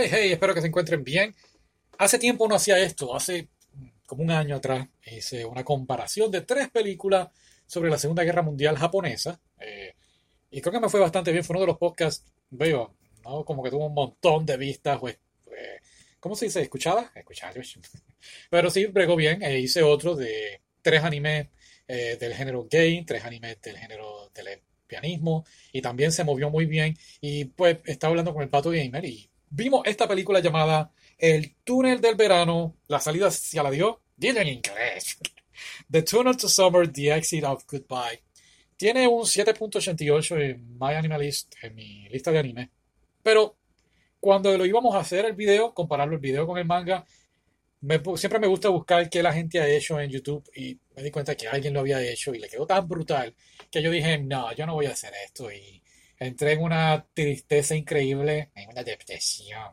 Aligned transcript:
Hey, 0.00 0.06
hey, 0.12 0.32
espero 0.32 0.54
que 0.54 0.60
se 0.60 0.68
encuentren 0.68 1.02
bien. 1.02 1.34
Hace 1.98 2.20
tiempo 2.20 2.46
no 2.46 2.54
hacía 2.54 2.78
esto, 2.78 3.16
hace 3.16 3.48
como 4.06 4.22
un 4.22 4.30
año 4.30 4.54
atrás 4.54 4.86
hice 5.04 5.44
una 5.44 5.64
comparación 5.64 6.30
de 6.30 6.42
tres 6.42 6.68
películas 6.70 7.30
sobre 7.66 7.90
la 7.90 7.98
Segunda 7.98 8.22
Guerra 8.22 8.42
Mundial 8.42 8.78
japonesa. 8.78 9.40
Eh, 9.58 9.96
y 10.52 10.60
creo 10.60 10.74
que 10.74 10.78
me 10.78 10.88
fue 10.88 11.00
bastante 11.00 11.32
bien. 11.32 11.42
Fue 11.42 11.54
uno 11.54 11.62
de 11.62 11.66
los 11.66 11.78
podcasts, 11.78 12.24
veo, 12.50 12.94
¿no? 13.24 13.44
Como 13.44 13.60
que 13.60 13.70
tuvo 13.70 13.86
un 13.86 13.94
montón 13.94 14.46
de 14.46 14.56
vistas. 14.56 15.00
Pues, 15.00 15.18
eh, 15.46 15.80
¿Cómo 16.20 16.36
se 16.36 16.44
dice? 16.44 16.62
¿Escuchada? 16.62 17.10
Escuchada. 17.16 17.54
Pero 18.50 18.70
sí, 18.70 18.86
bregó 18.86 19.16
bien. 19.16 19.42
E 19.42 19.58
hice 19.58 19.82
otro 19.82 20.14
de 20.14 20.60
tres 20.80 21.02
animes 21.02 21.48
eh, 21.88 22.16
del 22.20 22.34
género 22.34 22.68
gay, 22.70 23.04
tres 23.04 23.24
animes 23.24 23.60
del 23.60 23.76
género 23.76 24.30
del 24.32 24.62
pianismo. 24.86 25.44
Y 25.72 25.82
también 25.82 26.12
se 26.12 26.22
movió 26.22 26.50
muy 26.50 26.66
bien. 26.66 26.96
Y 27.20 27.46
pues 27.46 27.78
estaba 27.84 28.12
hablando 28.12 28.32
con 28.32 28.44
el 28.44 28.48
Pato 28.48 28.70
Gamer 28.70 29.04
y 29.04 29.28
vimos 29.50 29.82
esta 29.86 30.06
película 30.08 30.40
llamada 30.40 30.92
El 31.16 31.54
túnel 31.64 32.00
del 32.00 32.14
verano. 32.14 32.76
La 32.88 33.00
salida 33.00 33.28
hacia 33.28 33.62
la 33.62 33.70
dio. 33.70 34.02
Dile 34.16 34.42
en 34.42 34.48
inglés. 34.48 35.18
The 35.90 36.02
Tunnel 36.02 36.36
to 36.36 36.48
Summer, 36.48 36.90
The 36.90 37.16
Exit 37.16 37.44
of 37.44 37.64
Goodbye. 37.66 38.22
Tiene 38.76 39.08
un 39.08 39.22
7.88 39.22 40.40
en 40.42 40.78
My 40.78 40.94
Animalist, 40.94 41.54
en 41.62 41.74
mi 41.74 42.08
lista 42.08 42.30
de 42.30 42.38
anime. 42.38 42.70
Pero 43.22 43.56
cuando 44.20 44.56
lo 44.56 44.66
íbamos 44.66 44.94
a 44.94 45.00
hacer 45.00 45.24
el 45.24 45.34
video, 45.34 45.74
compararlo 45.74 46.14
el 46.14 46.20
video 46.20 46.46
con 46.46 46.58
el 46.58 46.64
manga, 46.64 47.04
siempre 48.16 48.38
me 48.40 48.46
gusta 48.46 48.68
buscar 48.68 49.08
qué 49.08 49.22
la 49.22 49.32
gente 49.32 49.60
ha 49.60 49.68
hecho 49.68 50.00
en 50.00 50.10
YouTube 50.10 50.48
y 50.54 50.78
me 50.96 51.02
di 51.02 51.10
cuenta 51.10 51.36
que 51.36 51.48
alguien 51.48 51.74
lo 51.74 51.80
había 51.80 52.02
hecho 52.02 52.34
y 52.34 52.38
le 52.38 52.48
quedó 52.48 52.66
tan 52.66 52.88
brutal 52.88 53.34
que 53.70 53.82
yo 53.82 53.90
dije, 53.90 54.18
no, 54.18 54.52
yo 54.54 54.66
no 54.66 54.74
voy 54.74 54.86
a 54.86 54.92
hacer 54.92 55.12
esto 55.24 55.50
y 55.52 55.82
entré 56.18 56.52
en 56.52 56.62
una 56.62 57.06
tristeza 57.12 57.74
increíble, 57.74 58.50
en 58.54 58.70
una 58.70 58.82
depresión. 58.82 59.72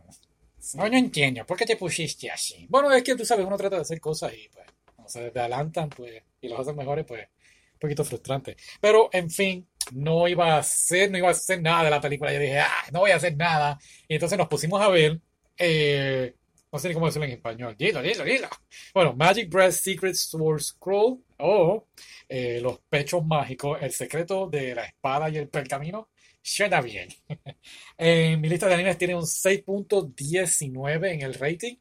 No, 0.76 0.90
no 0.90 0.98
entiendo, 0.98 1.46
¿por 1.46 1.58
qué 1.58 1.66
te 1.66 1.78
pusiste 1.78 2.30
así? 2.30 2.66
Bueno, 2.70 2.92
es 2.92 3.04
que 3.04 3.16
tú 3.16 3.26
sabes, 3.26 3.46
uno 3.46 3.58
trata 3.58 3.76
de 3.76 3.84
hacer 3.84 4.00
cosas 4.00 4.34
y 4.34 4.50
pues 4.50 4.66
se 5.08 5.20
adelantan 5.20 5.90
pues, 5.90 6.24
y 6.42 6.48
los 6.48 6.60
hacen 6.60 6.76
mejores, 6.76 7.06
pues 7.06 7.28
un 7.74 7.80
poquito 7.80 8.04
frustrante. 8.04 8.58
Pero, 8.80 9.10
en 9.12 9.30
fin, 9.30 9.68
no 9.94 10.28
iba 10.28 10.56
a 10.56 10.60
hacer, 10.60 11.12
no 11.12 11.18
iba 11.18 11.28
a 11.28 11.32
hacer 11.32 11.62
nada 11.62 11.84
de 11.84 11.90
la 11.90 12.02
película. 12.02 12.34
Yo 12.34 12.40
dije, 12.40 12.60
ah, 12.60 12.86
no 12.92 13.02
voy 13.02 13.12
a 13.12 13.18
hacer 13.18 13.36
nada. 13.36 13.80
Y 14.08 14.16
entonces 14.16 14.38
nos 14.38 14.48
pusimos 14.48 14.82
a 14.82 14.90
ver, 14.90 15.20
eh, 15.58 16.34
no 16.72 16.80
sé 16.80 16.88
ni 16.88 16.94
cómo 16.94 17.06
decirlo 17.06 17.26
en 17.26 17.34
español. 17.34 17.76
Dilo, 17.78 18.02
dilo, 18.02 18.24
dilo. 18.24 18.50
Bueno, 18.94 19.14
Magic 19.14 19.50
Breath 19.50 19.74
Secret 19.74 20.16
Sword 20.16 20.62
Scroll 20.62 21.24
o 21.40 21.88
eh, 22.28 22.60
Los 22.62 22.80
Pechos 22.90 23.26
Mágicos, 23.26 23.78
El 23.82 23.92
Secreto 23.92 24.48
de 24.50 24.76
la 24.76 24.86
Espada 24.86 25.30
y 25.30 25.38
el 25.38 25.50
Pergamino. 25.50 26.10
Suena 26.48 26.80
bien. 26.80 27.10
en 27.98 28.40
mi 28.40 28.50
lista 28.50 28.68
de 28.68 28.76
animes 28.76 29.00
tiene 29.00 29.16
un 29.16 29.24
6.19 29.24 31.14
en 31.14 31.22
el 31.24 31.34
rating. 31.34 31.78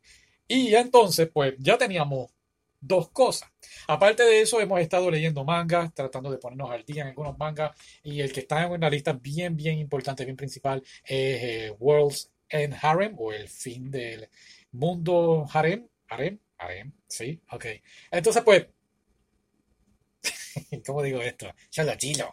Y 0.49 0.75
entonces, 0.75 1.29
pues 1.31 1.55
ya 1.59 1.77
teníamos 1.77 2.31
dos 2.81 3.11
cosas. 3.11 3.51
Aparte 3.89 4.23
de 4.23 4.41
eso, 4.41 4.63
hemos 4.63 4.81
estado 4.81 5.11
leyendo 5.11 5.45
mangas, 5.45 5.93
tratando 5.93 6.31
de 6.31 6.39
ponernos 6.39 6.71
al 6.71 6.83
día 6.83 7.03
en 7.03 7.09
algunos 7.09 7.37
mangas, 7.37 7.77
y 8.03 8.21
el 8.23 8.33
que 8.33 8.41
está 8.41 8.65
en 8.65 8.73
una 8.73 8.89
lista 8.89 9.13
bien, 9.13 9.55
bien 9.55 9.79
importante, 9.79 10.25
bien 10.25 10.37
principal, 10.37 10.83
es 11.05 11.43
eh, 11.43 11.77
World's 11.79 12.33
End 12.49 12.75
Harem, 12.81 13.17
o 13.19 13.33
el 13.33 13.49
fin 13.49 13.91
del 13.91 14.31
mundo 14.73 15.47
harem. 15.53 15.87
Harem, 16.09 16.39
harem, 16.57 16.93
sí, 17.07 17.39
ok. 17.51 17.67
Entonces, 18.11 18.43
pues, 18.43 18.67
¿cómo 20.87 21.03
digo 21.03 21.21
esto? 21.21 21.53
Solo 21.69 21.95
chilo, 21.97 22.31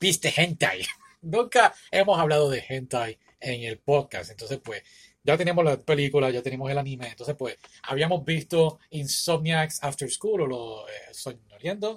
viste 0.00 0.32
hentai. 0.36 0.82
Nunca 1.22 1.74
hemos 1.90 2.18
hablado 2.18 2.50
de 2.50 2.64
hentai 2.68 3.18
en 3.40 3.62
el 3.62 3.78
podcast, 3.78 4.30
entonces, 4.30 4.58
pues, 4.62 4.82
ya 5.28 5.36
teníamos 5.36 5.62
la 5.62 5.76
película, 5.76 6.30
ya 6.30 6.42
teníamos 6.42 6.70
el 6.70 6.78
anime, 6.78 7.08
entonces 7.08 7.36
pues 7.38 7.58
habíamos 7.82 8.24
visto 8.24 8.78
Insomniacs 8.88 9.84
After 9.84 10.10
School 10.10 10.40
o 10.40 10.46
lo 10.46 10.88
eh, 10.88 11.38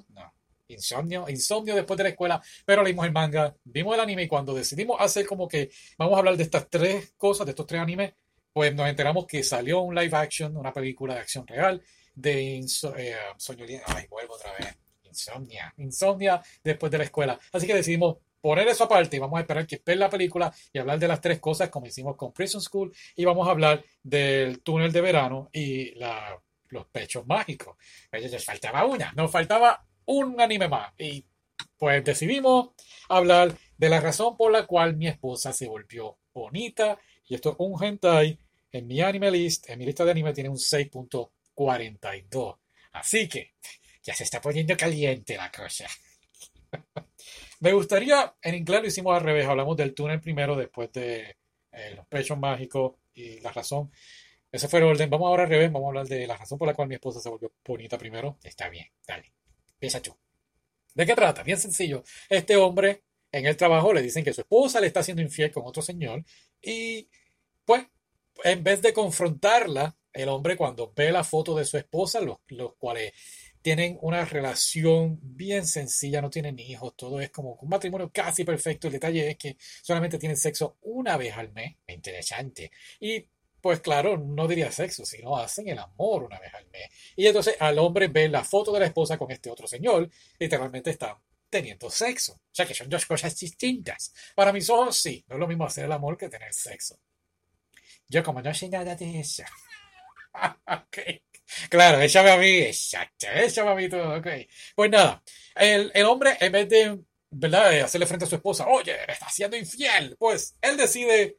no, 0.10 0.34
Insomnio, 0.68 1.30
Insomnio 1.30 1.76
después 1.76 1.98
de 1.98 2.04
la 2.04 2.10
escuela, 2.10 2.42
pero 2.66 2.84
leímos 2.84 3.06
el 3.06 3.14
manga, 3.14 3.56
vimos 3.64 3.94
el 3.94 4.02
anime 4.02 4.24
y 4.24 4.28
cuando 4.28 4.54
decidimos 4.54 5.00
hacer 5.00 5.26
como 5.26 5.48
que 5.48 5.70
vamos 5.98 6.16
a 6.16 6.20
hablar 6.20 6.36
de 6.36 6.44
estas 6.44 6.70
tres 6.70 7.14
cosas, 7.18 7.46
de 7.46 7.52
estos 7.52 7.66
tres 7.66 7.82
animes, 7.82 8.14
pues 8.52 8.76
nos 8.76 8.90
enteramos 8.90 9.26
que 9.26 9.44
salió 9.44 9.80
un 9.82 9.96
live 9.96 10.18
action, 10.18 10.58
una 10.58 10.74
película 10.74 11.14
de 11.14 11.22
acción 11.22 11.48
real 11.48 11.82
de 12.14 12.58
eh, 12.58 13.16
ay, 13.86 14.08
vuelvo 14.10 14.36
otra 14.36 14.52
vez, 14.60 14.78
Insomnia, 15.04 15.74
Insomnia 15.78 16.42
después 16.64 16.92
de 16.92 16.98
la 16.98 17.04
escuela, 17.06 17.40
así 17.54 17.66
que 17.66 17.76
decidimos 17.76 18.18
poner 18.42 18.68
eso 18.68 18.86
aparte 18.86 19.16
y 19.16 19.20
vamos 19.20 19.38
a 19.38 19.42
esperar 19.42 19.68
que 19.68 19.82
ver 19.86 19.98
la 19.98 20.10
película 20.10 20.54
y 20.74 20.80
hablar 20.80 21.00
de 21.00 21.08
las 21.08 21.22
tres 21.22 21.40
cosas 21.40 21.70
como 21.70 21.86
hicimos 21.86 22.16
con 22.16 22.34
Prison 22.34 22.62
School 22.62 22.94
y 23.16 23.24
vamos 23.24 23.48
a 23.48 23.52
hablar 23.52 23.84
del 24.02 24.62
túnel 24.62 24.92
de 24.92 25.02
verano 25.02 25.50
y 25.54 25.94
los 26.70 26.88
pechos 26.92 27.26
mágicos. 27.28 27.78
Les 28.12 28.44
faltaba 28.44 28.86
una, 28.86 29.14
nos 29.14 29.32
faltaba 29.32 29.86
un 30.06 30.42
anime 30.42 30.68
más 30.68 30.92
y 30.98 31.24
pues 31.78 32.04
decidimos 32.04 32.72
hablar 33.10 33.56
de 33.78 33.90
la 33.90 34.00
razón 34.00 34.36
por 34.36 34.52
la 34.52 34.66
cual 34.66 34.98
mi 34.98 35.08
esposa 35.08 35.54
se 35.54 35.68
volvió 35.68 36.18
bonita 36.34 36.98
y 37.28 37.36
esto 37.36 37.52
es 37.52 37.56
un 37.60 37.84
hentai 37.84 38.40
en 38.72 38.88
mi 38.88 39.02
anime 39.02 39.30
list, 39.32 39.70
en 39.70 39.80
mi 39.80 39.86
lista 39.86 40.06
de 40.06 40.12
anime 40.12 40.34
tiene 40.34 40.50
un 40.50 40.58
6.42. 40.58 42.58
Así 42.94 43.28
que 43.28 43.54
ya 44.04 44.14
se 44.14 44.24
está 44.24 44.42
poniendo 44.42 44.76
caliente 44.78 45.38
la 45.38 45.52
cosa. 45.52 45.88
Me 47.62 47.74
gustaría, 47.74 48.36
en 48.42 48.56
inglés 48.56 48.82
lo 48.82 48.88
hicimos 48.88 49.16
al 49.16 49.24
revés, 49.24 49.46
hablamos 49.46 49.78
del 49.78 49.94
túnel 49.94 50.20
primero, 50.20 50.56
después 50.56 50.92
de 50.94 51.38
eh, 51.72 51.94
los 51.96 52.08
pechos 52.08 52.36
mágicos 52.36 52.94
y 53.14 53.40
la 53.40 53.52
razón. 53.52 53.92
Ese 54.52 54.68
fue 54.68 54.80
el 54.80 54.86
orden. 54.86 55.12
Vamos 55.12 55.28
ahora 55.28 55.44
al 55.44 55.50
revés, 55.50 55.72
vamos 55.72 55.86
a 55.86 55.90
hablar 55.90 56.08
de 56.08 56.26
la 56.26 56.36
razón 56.36 56.58
por 56.58 56.68
la 56.68 56.74
cual 56.74 56.88
mi 56.88 56.96
esposa 56.96 57.20
se 57.20 57.30
volvió 57.30 57.54
bonita 57.64 58.00
primero. 58.00 58.40
Está 58.44 58.68
bien, 58.68 58.88
dale. 59.06 59.32
Empieza 59.74 60.02
tú. 60.02 60.12
¿De 60.96 61.06
qué 61.06 61.14
trata? 61.14 61.44
Bien 61.44 61.60
sencillo. 61.60 62.04
Este 62.30 62.56
hombre 62.56 63.04
en 63.32 63.46
el 63.46 63.56
trabajo 63.56 63.94
le 63.94 64.02
dicen 64.02 64.24
que 64.24 64.34
su 64.34 64.42
esposa 64.42 64.82
le 64.82 64.88
está 64.88 65.02
haciendo 65.02 65.22
infiel 65.22 65.52
con 65.52 65.64
otro 65.64 65.84
señor 65.84 66.26
y 66.64 67.08
pues 67.64 67.86
en 68.44 68.64
vez 68.64 68.82
de 68.82 68.92
confrontarla, 68.92 69.96
el 70.14 70.30
hombre 70.30 70.58
cuando 70.58 70.92
ve 70.96 71.12
la 71.12 71.24
foto 71.24 71.56
de 71.56 71.64
su 71.64 71.78
esposa, 71.78 72.22
los 72.22 72.76
cuales 72.80 73.14
tienen 73.62 73.98
una 74.02 74.26
relación 74.26 75.20
bien 75.22 75.66
sencilla, 75.68 76.22
no 76.22 76.30
tienen 76.30 76.58
hijos, 76.60 76.96
todo 76.96 77.22
es 77.22 77.30
como 77.30 77.54
un 77.56 77.70
matrimonio 77.70 78.12
casi 78.12 78.44
perfecto. 78.44 78.88
El 78.88 78.94
detalle 78.94 79.32
es 79.32 79.38
que 79.38 79.58
solamente 79.82 80.18
tienen 80.18 80.38
sexo 80.38 80.78
una 80.82 81.18
vez 81.18 81.38
al 81.38 81.52
mes. 81.52 81.76
Interesante. 81.88 82.72
Y 83.00 83.26
pues 83.62 83.80
claro, 83.80 84.18
no 84.18 84.48
diría 84.48 84.72
sexo, 84.72 85.06
sino 85.06 85.38
hacen 85.38 85.68
el 85.70 85.78
amor 85.78 86.24
una 86.24 86.40
vez 86.40 86.54
al 86.54 86.68
mes. 86.68 86.90
Y 87.16 87.28
entonces 87.28 87.56
al 87.60 87.78
hombre 87.80 88.08
ve 88.08 88.28
la 88.28 88.44
foto 88.44 88.74
de 88.74 88.80
la 88.80 88.88
esposa 88.88 89.18
con 89.18 89.32
este 89.32 89.52
otro 89.52 89.68
señor, 89.68 90.10
literalmente 90.40 90.90
están 90.90 91.16
teniendo 91.50 91.90
sexo. 91.92 92.34
O 92.34 92.54
sea 92.54 92.66
que 92.66 92.74
son 92.74 92.90
dos 92.90 93.06
cosas 93.06 93.38
distintas. 93.38 94.14
Para 94.36 94.52
mis 94.52 94.70
ojos 94.70 94.98
sí, 94.98 95.24
no 95.28 95.36
es 95.36 95.40
lo 95.40 95.48
mismo 95.48 95.66
hacer 95.66 95.86
el 95.86 95.92
amor 95.92 96.18
que 96.18 96.30
tener 96.30 96.54
sexo. 96.54 97.00
Yo 98.08 98.24
como 98.24 98.42
no 98.42 98.54
sé 98.54 98.70
nada 98.70 98.96
de 98.96 99.20
eso. 99.20 99.44
ok. 100.68 100.98
Claro, 101.70 102.02
échame 102.02 102.32
a 102.32 102.38
mí, 102.38 102.60
exacto, 102.60 103.28
échame 103.34 103.72
a 103.72 103.76
mí 103.76 103.90
todo, 103.90 104.18
ok. 104.18 104.28
Pues 104.76 104.92
nada, 104.92 105.24
el, 105.56 105.92
el 105.94 106.06
hombre, 106.06 106.38
en 106.40 106.52
vez 106.52 106.70
de, 106.70 107.00
¿verdad?, 107.30 107.82
hacerle 107.82 108.08
frente 108.08 108.26
a 108.26 108.28
su 108.28 108.36
esposa, 108.36 108.68
oye, 108.68 108.96
está 109.08 109.30
siendo 109.30 109.58
infiel, 109.58 110.16
pues 110.18 110.56
él 110.62 110.78
decide, 110.78 111.38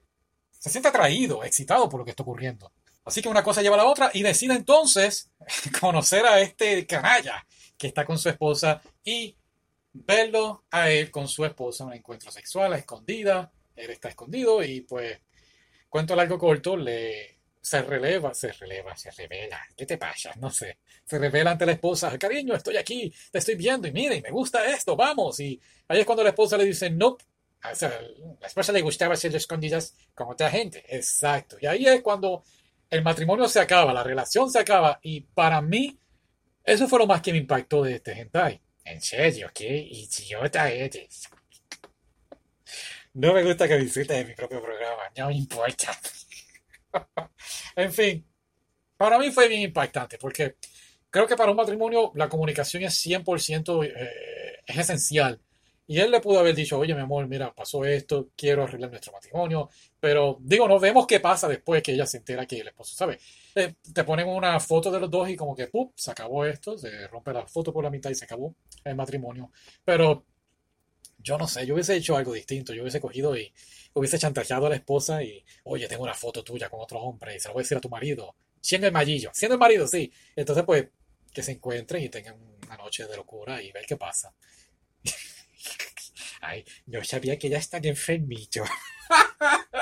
se 0.50 0.70
siente 0.70 0.88
atraído, 0.88 1.44
excitado 1.44 1.88
por 1.88 2.00
lo 2.00 2.04
que 2.04 2.10
está 2.10 2.22
ocurriendo. 2.22 2.72
Así 3.04 3.20
que 3.20 3.28
una 3.28 3.42
cosa 3.42 3.62
lleva 3.62 3.74
a 3.74 3.78
la 3.78 3.86
otra 3.86 4.10
y 4.14 4.22
decide 4.22 4.54
entonces 4.54 5.30
conocer 5.80 6.24
a 6.24 6.40
este 6.40 6.86
canalla 6.86 7.44
que 7.76 7.88
está 7.88 8.04
con 8.04 8.18
su 8.18 8.28
esposa 8.28 8.80
y 9.02 9.36
verlo 9.92 10.64
a 10.70 10.90
él 10.90 11.10
con 11.10 11.28
su 11.28 11.44
esposa 11.44 11.84
en 11.84 11.88
un 11.88 11.94
encuentro 11.96 12.30
sexual 12.30 12.72
a 12.72 12.78
escondida. 12.78 13.50
Él 13.74 13.90
está 13.90 14.08
escondido 14.08 14.62
y 14.62 14.82
pues, 14.82 15.18
cuento 15.88 16.14
largo 16.14 16.38
corto, 16.38 16.76
le 16.76 17.40
se 17.62 17.80
releva, 17.82 18.34
se 18.34 18.52
releva, 18.52 18.96
se 18.96 19.10
revela. 19.12 19.64
¿Qué 19.76 19.86
te 19.86 19.96
pasa? 19.96 20.32
No 20.36 20.50
sé. 20.50 20.78
Se 21.04 21.18
revela 21.18 21.52
ante 21.52 21.64
la 21.64 21.72
esposa, 21.72 22.18
cariño, 22.18 22.54
estoy 22.54 22.76
aquí, 22.76 23.14
te 23.30 23.38
estoy 23.38 23.54
viendo 23.54 23.86
y 23.86 23.92
mire, 23.92 24.20
me 24.20 24.30
gusta 24.30 24.66
esto, 24.66 24.96
vamos. 24.96 25.38
Y 25.38 25.60
ahí 25.86 26.00
es 26.00 26.06
cuando 26.06 26.24
la 26.24 26.30
esposa 26.30 26.56
le 26.58 26.64
dice, 26.64 26.90
no. 26.90 27.16
O 27.64 27.74
sea, 27.74 28.00
la 28.40 28.46
esposa 28.48 28.72
le 28.72 28.82
gustaba 28.82 29.14
ser 29.14 29.34
escondidas 29.36 29.94
con 30.12 30.28
otra 30.28 30.50
gente. 30.50 30.84
Exacto. 30.88 31.56
Y 31.60 31.66
ahí 31.66 31.86
es 31.86 32.02
cuando 32.02 32.42
el 32.90 33.02
matrimonio 33.02 33.46
se 33.46 33.60
acaba, 33.60 33.92
la 33.92 34.02
relación 34.02 34.50
se 34.50 34.58
acaba. 34.58 34.98
Y 35.00 35.20
para 35.20 35.62
mí, 35.62 35.96
eso 36.64 36.88
fue 36.88 36.98
lo 36.98 37.06
más 37.06 37.22
que 37.22 37.30
me 37.30 37.38
impactó 37.38 37.84
de 37.84 37.94
este 37.94 38.12
hentai. 38.12 38.60
En 38.84 39.00
serio, 39.00 39.48
qué 39.54 39.68
idiota 39.68 40.68
eres. 40.68 41.28
No 43.14 43.32
me 43.32 43.44
gusta 43.44 43.68
que 43.68 43.74
de 43.76 44.24
mi 44.24 44.34
propio 44.34 44.60
programa, 44.60 45.02
no 45.16 45.28
me 45.28 45.36
importa. 45.36 45.96
en 47.76 47.92
fin, 47.92 48.26
para 48.96 49.18
mí 49.18 49.30
fue 49.30 49.48
bien 49.48 49.62
impactante 49.62 50.18
porque 50.18 50.56
creo 51.10 51.26
que 51.26 51.36
para 51.36 51.50
un 51.50 51.56
matrimonio 51.56 52.12
la 52.14 52.28
comunicación 52.28 52.82
es 52.84 52.94
100% 53.04 53.84
eh, 53.84 54.10
es 54.66 54.78
esencial. 54.78 55.40
Y 55.86 55.98
él 55.98 56.10
le 56.10 56.20
pudo 56.20 56.38
haber 56.38 56.54
dicho, 56.54 56.78
oye, 56.78 56.94
mi 56.94 57.00
amor, 57.00 57.26
mira, 57.26 57.52
pasó 57.54 57.84
esto, 57.84 58.30
quiero 58.36 58.62
arreglar 58.62 58.90
nuestro 58.90 59.12
matrimonio. 59.12 59.68
Pero 60.00 60.38
digo, 60.40 60.68
no 60.68 60.78
vemos 60.78 61.06
qué 61.06 61.20
pasa 61.20 61.48
después 61.48 61.82
que 61.82 61.92
ella 61.92 62.06
se 62.06 62.18
entera 62.18 62.46
que 62.46 62.60
el 62.60 62.68
esposo 62.68 62.94
sabe. 62.94 63.18
Eh, 63.54 63.74
te 63.92 64.04
ponen 64.04 64.28
una 64.28 64.58
foto 64.60 64.90
de 64.90 65.00
los 65.00 65.10
dos 65.10 65.28
y 65.28 65.36
como 65.36 65.54
que, 65.54 65.66
¡pum!, 65.66 65.90
se 65.94 66.10
acabó 66.12 66.46
esto, 66.46 66.78
se 66.78 67.08
rompe 67.08 67.32
la 67.32 67.46
foto 67.46 67.72
por 67.72 67.84
la 67.84 67.90
mitad 67.90 68.10
y 68.10 68.14
se 68.14 68.24
acabó 68.24 68.54
el 68.84 68.94
matrimonio. 68.94 69.50
Pero 69.84 70.24
yo 71.22 71.38
no 71.38 71.46
sé, 71.46 71.66
yo 71.66 71.74
hubiese 71.74 71.96
hecho 71.96 72.16
algo 72.16 72.32
distinto, 72.32 72.74
yo 72.74 72.82
hubiese 72.82 73.00
cogido 73.00 73.36
y 73.36 73.52
hubiese 73.94 74.18
chantajeado 74.18 74.66
a 74.66 74.70
la 74.70 74.76
esposa 74.76 75.22
y, 75.22 75.44
oye, 75.64 75.86
tengo 75.88 76.02
una 76.02 76.14
foto 76.14 76.42
tuya 76.42 76.68
con 76.68 76.80
otro 76.80 77.00
hombre 77.00 77.36
y 77.36 77.40
se 77.40 77.48
lo 77.48 77.54
voy 77.54 77.60
a 77.60 77.64
decir 77.64 77.78
a 77.78 77.80
tu 77.80 77.88
marido, 77.88 78.34
siendo 78.60 78.86
el 78.86 78.92
mallillo, 78.92 79.30
siendo 79.32 79.54
el 79.54 79.60
marido, 79.60 79.86
sí. 79.86 80.12
Entonces, 80.36 80.64
pues, 80.64 80.86
que 81.32 81.42
se 81.42 81.52
encuentren 81.52 82.02
y 82.02 82.08
tengan 82.08 82.36
una 82.66 82.76
noche 82.76 83.06
de 83.06 83.16
locura 83.16 83.62
y 83.62 83.72
ver 83.72 83.84
qué 83.86 83.96
pasa. 83.96 84.34
Ay, 86.40 86.64
yo 86.86 87.02
sabía 87.04 87.38
que 87.38 87.48
ya 87.48 87.58
están 87.58 87.84
enfermito. 87.84 88.64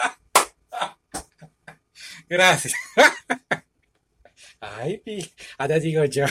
Gracias. 2.28 2.74
Ay, 4.60 5.02
ahora 5.58 5.78
digo 5.78 6.04
yo. 6.04 6.26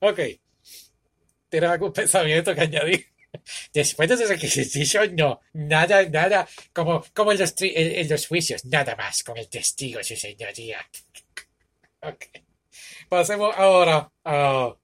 ok. 0.00 0.20
¿Tienes 1.52 1.68
algún 1.68 1.92
pensamiento 1.92 2.54
que 2.54 2.62
añadir? 2.62 3.06
Después 3.74 4.08
de 4.08 4.14
ese 4.14 4.32
ejercicio, 4.32 5.02
no, 5.12 5.42
nada, 5.52 6.02
nada, 6.08 6.48
como, 6.72 7.04
como 7.12 7.32
en, 7.32 7.40
los, 7.40 7.54
en, 7.60 8.08
los 8.08 8.26
juicios, 8.26 8.64
nada 8.64 8.96
más 8.96 9.22
con 9.22 9.36
el 9.36 9.50
testigo, 9.50 10.02
su 10.02 10.16
señoría. 10.16 10.78
ok. 12.00 12.24
Pasemos 13.06 13.54
ahora 13.54 14.10
a 14.24 14.74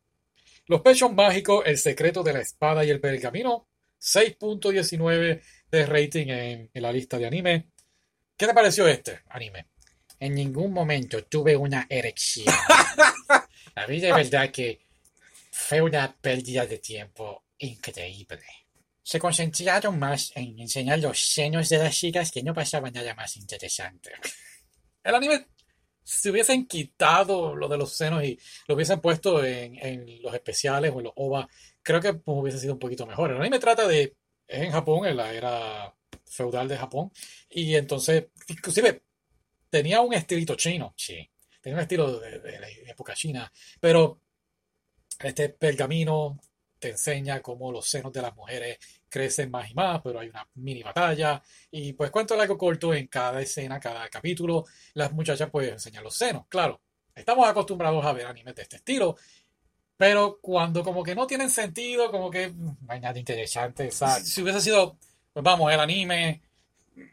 los 0.66 0.80
pechos 0.82 1.10
mágicos, 1.10 1.64
el 1.64 1.78
secreto 1.78 2.22
de 2.22 2.34
la 2.34 2.40
espada 2.40 2.84
y 2.84 2.90
el 2.90 3.00
pergamino. 3.00 3.66
6.19 3.98 5.40
de 5.70 5.86
rating 5.86 6.26
en, 6.28 6.70
en 6.74 6.82
la 6.82 6.92
lista 6.92 7.16
de 7.16 7.26
anime. 7.26 7.70
¿Qué 8.36 8.46
te 8.46 8.52
pareció 8.52 8.86
este 8.86 9.22
anime? 9.30 9.68
En 10.20 10.34
ningún 10.34 10.74
momento 10.74 11.24
tuve 11.24 11.56
una 11.56 11.86
erección. 11.88 12.54
A 13.74 13.86
mí 13.86 14.00
de 14.00 14.12
verdad 14.12 14.50
que 14.50 14.87
fue 15.60 15.82
una 15.82 16.16
pérdida 16.16 16.64
de 16.66 16.78
tiempo 16.78 17.44
increíble. 17.58 18.44
Se 19.02 19.18
concentraron 19.18 19.98
más 19.98 20.30
en 20.36 20.58
enseñar 20.60 21.00
los 21.00 21.20
senos 21.20 21.68
de 21.68 21.78
las 21.78 21.96
chicas 21.96 22.30
que 22.30 22.44
no 22.44 22.54
pasaba 22.54 22.90
nada 22.92 23.12
más 23.14 23.36
interesante. 23.36 24.12
El 25.02 25.14
anime, 25.16 25.48
si 26.04 26.30
hubiesen 26.30 26.66
quitado 26.66 27.56
lo 27.56 27.66
de 27.68 27.76
los 27.76 27.92
senos 27.92 28.22
y 28.22 28.38
lo 28.68 28.76
hubiesen 28.76 29.00
puesto 29.00 29.44
en, 29.44 29.74
en 29.84 30.22
los 30.22 30.32
especiales 30.32 30.92
o 30.94 30.98
en 30.98 31.04
los 31.04 31.12
OVA, 31.16 31.48
creo 31.82 32.00
que 32.00 32.14
pues, 32.14 32.38
hubiese 32.38 32.60
sido 32.60 32.74
un 32.74 32.78
poquito 32.78 33.04
mejor. 33.04 33.32
El 33.32 33.40
anime 33.40 33.58
trata 33.58 33.86
de, 33.88 34.16
es 34.46 34.62
en 34.62 34.70
Japón, 34.70 35.06
en 35.06 35.16
la 35.16 35.32
era 35.32 35.92
feudal 36.24 36.68
de 36.68 36.78
Japón, 36.78 37.10
y 37.50 37.74
entonces, 37.74 38.26
inclusive, 38.46 39.02
tenía 39.68 40.02
un 40.02 40.14
estilito 40.14 40.54
chino, 40.54 40.94
sí, 40.96 41.28
tenía 41.60 41.78
un 41.78 41.82
estilo 41.82 42.20
de, 42.20 42.38
de 42.38 42.60
la 42.60 42.68
época 42.86 43.14
china, 43.14 43.52
pero 43.80 44.20
este 45.20 45.48
pergamino 45.48 46.38
te 46.78 46.90
enseña 46.90 47.40
cómo 47.42 47.72
los 47.72 47.88
senos 47.88 48.12
de 48.12 48.22
las 48.22 48.34
mujeres 48.36 48.78
crecen 49.08 49.50
más 49.50 49.70
y 49.70 49.74
más, 49.74 50.00
pero 50.02 50.20
hay 50.20 50.28
una 50.28 50.46
mini 50.54 50.82
batalla. 50.82 51.42
Y 51.70 51.92
pues 51.94 52.10
cuento 52.10 52.40
algo 52.40 52.56
corto 52.56 52.94
en 52.94 53.08
cada 53.08 53.40
escena, 53.40 53.80
cada 53.80 54.08
capítulo, 54.08 54.64
las 54.94 55.12
muchachas 55.12 55.50
pues 55.50 55.70
enseñan 55.70 56.04
los 56.04 56.14
senos. 56.14 56.46
Claro, 56.48 56.80
estamos 57.14 57.48
acostumbrados 57.48 58.04
a 58.04 58.12
ver 58.12 58.26
animes 58.26 58.54
de 58.54 58.62
este 58.62 58.76
estilo, 58.76 59.16
pero 59.96 60.38
cuando 60.40 60.84
como 60.84 61.02
que 61.02 61.14
no 61.14 61.26
tienen 61.26 61.50
sentido, 61.50 62.10
como 62.10 62.30
que 62.30 62.52
no 62.52 62.76
hay 62.86 63.00
nada 63.00 63.18
interesante. 63.18 63.90
Si 63.90 64.42
hubiese 64.42 64.60
sido, 64.60 64.96
pues 65.32 65.42
vamos, 65.42 65.72
el 65.72 65.80
anime 65.80 66.42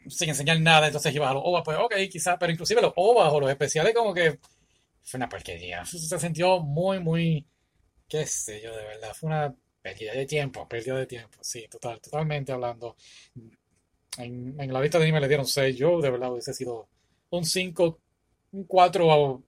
sin 0.08 0.28
enseñar 0.28 0.60
nada, 0.60 0.86
entonces 0.86 1.14
ibas 1.14 1.30
a 1.30 1.34
los 1.34 1.42
OVAs, 1.44 1.62
pues 1.64 1.78
ok, 1.78 1.94
quizás, 2.10 2.36
pero 2.38 2.52
inclusive 2.52 2.82
los 2.82 2.92
OVAs 2.96 3.32
o 3.32 3.40
los 3.40 3.50
especiales 3.50 3.94
como 3.94 4.12
que 4.12 4.38
fue 5.02 5.18
una 5.18 5.28
porquería. 5.28 5.84
Se 5.84 6.18
sintió 6.18 6.60
muy, 6.60 7.00
muy 7.00 7.46
qué 8.08 8.26
sé 8.26 8.60
yo, 8.62 8.74
de 8.76 8.84
verdad, 8.84 9.14
fue 9.14 9.28
una 9.28 9.54
pérdida 9.82 10.12
de 10.12 10.26
tiempo, 10.26 10.68
pérdida 10.68 10.96
de 10.96 11.06
tiempo, 11.06 11.38
sí, 11.42 11.66
total, 11.68 12.00
totalmente 12.00 12.52
hablando. 12.52 12.96
En, 14.18 14.58
en 14.58 14.72
la 14.72 14.80
lista 14.80 14.98
de 14.98 15.04
anime 15.04 15.20
le 15.20 15.28
dieron 15.28 15.46
6, 15.46 15.76
yo 15.76 16.00
de 16.00 16.10
verdad 16.10 16.32
hubiese 16.32 16.54
sido 16.54 16.88
un 17.30 17.44
5, 17.44 18.00
un 18.52 18.64
4 18.64 19.06
o 19.06 19.42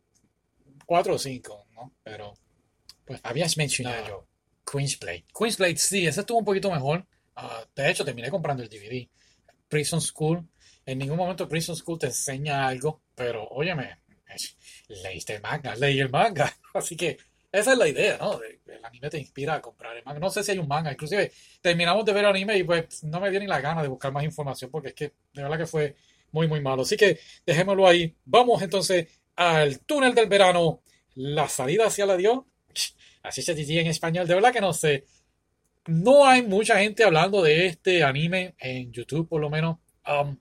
4 0.87 1.15
o 1.15 1.19
5, 1.19 1.67
¿no? 1.75 1.93
Pero, 2.03 2.35
pues. 3.05 3.21
Habías 3.23 3.57
mencionado 3.57 4.27
Queensblade. 4.71 5.25
Queensblade, 5.37 5.77
sí, 5.77 6.07
ese 6.07 6.21
estuvo 6.21 6.39
un 6.39 6.45
poquito 6.45 6.71
mejor. 6.71 7.07
Uh, 7.37 7.65
de 7.75 7.91
hecho, 7.91 8.05
terminé 8.05 8.31
comprando 8.31 8.63
el 8.63 8.69
DVD. 8.69 9.09
Prison 9.69 10.01
School, 10.01 10.49
en 10.87 10.99
ningún 10.99 11.19
momento 11.19 11.49
Prison 11.49 11.77
School 11.77 11.99
te 11.99 12.07
enseña 12.07 12.67
algo, 12.67 13.03
pero 13.15 13.47
óyeme, 13.49 13.99
leíste 14.89 15.35
el 15.35 15.43
manga, 15.43 15.77
leí 15.77 16.01
el 16.01 16.09
manga, 16.09 16.55
así 16.75 16.97
que 16.97 17.19
esa 17.51 17.73
es 17.73 17.79
la 17.79 17.89
idea, 17.89 18.19
¿no? 18.19 18.41
el 18.43 18.85
anime 18.85 19.09
te 19.09 19.19
inspira 19.19 19.55
a 19.55 19.63
comprar 19.63 19.97
el 19.97 20.05
manga. 20.05 20.21
No 20.21 20.31
sé 20.31 20.43
si 20.43 20.53
hay 20.53 20.59
un 20.59 20.69
manga. 20.69 20.93
Inclusive 20.93 21.33
terminamos 21.61 22.05
de 22.05 22.13
ver 22.13 22.25
el 22.25 22.31
anime 22.31 22.59
y 22.59 22.65
pues 22.65 23.03
no 23.05 23.21
me 23.21 23.31
dio 23.31 23.41
ni 23.41 23.47
la 23.47 23.61
gana 23.61 23.83
de 23.83 23.89
buscar 23.89 24.13
más 24.13 24.25
información 24.25 24.71
porque 24.71 24.89
es 24.89 24.95
que 24.95 25.15
de 25.33 25.43
verdad 25.43 25.59
que 25.59 25.67
fue 25.67 25.97
muy, 26.33 26.47
muy 26.47 26.61
malo. 26.61 26.83
Así 26.83 26.97
que 26.97 27.19
dejémoslo 27.47 27.87
ahí. 27.87 28.15
Vamos 28.25 28.61
entonces 28.63 29.09
al 29.37 29.81
túnel 29.81 30.15
del 30.15 30.29
verano. 30.29 30.83
La 31.15 31.49
salida 31.49 31.87
hacia 31.87 32.07
la 32.07 32.17
Dios. 32.17 32.41
Así 33.23 33.43
se 33.43 33.55
diría 33.55 33.81
en 33.81 33.89
español. 33.89 34.27
De 34.27 34.35
verdad 34.35 34.53
que 34.53 34.61
no 34.61 34.73
sé. 34.73 35.07
No 35.87 36.27
hay 36.27 36.43
mucha 36.43 36.79
gente 36.79 37.03
hablando 37.03 37.43
de 37.43 37.67
este 37.67 38.05
anime 38.05 38.55
en 38.59 38.93
YouTube, 38.93 39.27
por 39.27 39.41
lo 39.41 39.49
menos. 39.49 39.79
Um, 40.07 40.37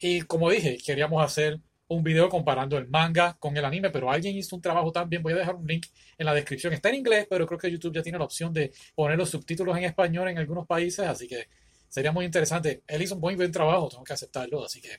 y 0.00 0.22
como 0.22 0.50
dije, 0.50 0.76
queríamos 0.84 1.24
hacer 1.24 1.60
un 1.94 2.02
video 2.02 2.28
comparando 2.28 2.78
el 2.78 2.88
manga 2.88 3.36
con 3.38 3.56
el 3.56 3.64
anime, 3.64 3.90
pero 3.90 4.10
alguien 4.10 4.36
hizo 4.36 4.56
un 4.56 4.62
trabajo 4.62 4.92
también. 4.92 5.22
Voy 5.22 5.32
a 5.32 5.36
dejar 5.36 5.54
un 5.54 5.66
link 5.66 5.86
en 6.18 6.26
la 6.26 6.34
descripción. 6.34 6.72
Está 6.72 6.88
en 6.88 6.96
inglés, 6.96 7.26
pero 7.28 7.46
creo 7.46 7.58
que 7.58 7.70
YouTube 7.70 7.94
ya 7.94 8.02
tiene 8.02 8.18
la 8.18 8.24
opción 8.24 8.52
de 8.52 8.72
poner 8.94 9.18
los 9.18 9.30
subtítulos 9.30 9.76
en 9.76 9.84
español 9.84 10.28
en 10.28 10.38
algunos 10.38 10.66
países, 10.66 11.06
así 11.06 11.28
que 11.28 11.48
sería 11.88 12.12
muy 12.12 12.24
interesante. 12.24 12.82
Él 12.86 13.02
hizo 13.02 13.14
un 13.14 13.20
buen, 13.20 13.36
buen 13.36 13.52
trabajo, 13.52 13.88
tengo 13.88 14.04
que 14.04 14.12
aceptarlo, 14.12 14.64
así 14.64 14.80
que 14.80 14.90